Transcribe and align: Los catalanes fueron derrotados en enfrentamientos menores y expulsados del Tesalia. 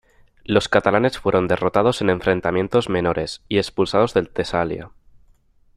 Los 0.45 0.67
catalanes 0.67 1.19
fueron 1.19 1.47
derrotados 1.47 2.01
en 2.01 2.09
enfrentamientos 2.09 2.89
menores 2.89 3.43
y 3.49 3.57
expulsados 3.59 4.15
del 4.15 4.31
Tesalia. 4.31 4.89